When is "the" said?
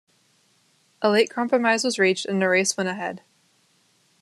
2.41-2.49